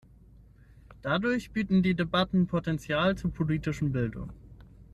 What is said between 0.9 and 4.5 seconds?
Dadurch bieten die Debatten Potential zur politischen Bildung.